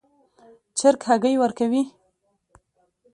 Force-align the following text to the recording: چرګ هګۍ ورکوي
چرګ 0.77 1.01
هګۍ 1.09 1.35
ورکوي 1.39 1.81